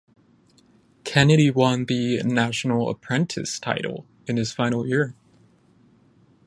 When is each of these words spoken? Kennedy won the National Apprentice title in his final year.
Kennedy 1.03 1.51
won 1.51 1.85
the 1.85 2.23
National 2.23 2.89
Apprentice 2.89 3.59
title 3.59 4.07
in 4.25 4.37
his 4.37 4.51
final 4.51 4.87
year. 4.87 5.13